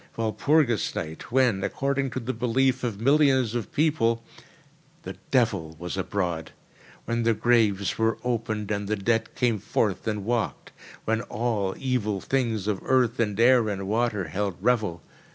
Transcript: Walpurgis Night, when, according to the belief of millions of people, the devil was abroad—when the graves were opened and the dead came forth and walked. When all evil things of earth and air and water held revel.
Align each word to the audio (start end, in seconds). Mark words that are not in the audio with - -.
Walpurgis 0.17 0.95
Night, 0.95 1.31
when, 1.31 1.63
according 1.63 2.09
to 2.09 2.19
the 2.19 2.33
belief 2.33 2.83
of 2.83 2.99
millions 2.99 3.53
of 3.53 3.71
people, 3.71 4.23
the 5.03 5.15
devil 5.29 5.75
was 5.77 5.95
abroad—when 5.95 7.21
the 7.21 7.35
graves 7.35 7.99
were 7.99 8.17
opened 8.23 8.71
and 8.71 8.87
the 8.87 8.95
dead 8.95 9.35
came 9.35 9.59
forth 9.59 10.07
and 10.07 10.25
walked. 10.25 10.71
When 11.05 11.21
all 11.21 11.75
evil 11.77 12.19
things 12.19 12.65
of 12.67 12.81
earth 12.83 13.19
and 13.19 13.39
air 13.39 13.69
and 13.69 13.87
water 13.87 14.29
held 14.29 14.55
revel. 14.59 15.03